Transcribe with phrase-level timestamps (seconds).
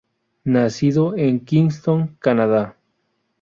[0.45, 2.75] Nacido en Kingston, Canadá.